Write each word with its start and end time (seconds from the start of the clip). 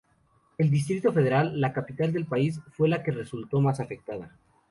El 0.57 0.71
Distrito 0.71 1.13
Federal, 1.13 1.61
la 1.61 1.73
capital 1.73 2.11
del 2.11 2.25
país, 2.25 2.59
fue 2.71 2.89
la 2.89 3.03
que 3.03 3.11
resultó 3.11 3.61
más 3.61 3.79
afectada. 3.79 4.35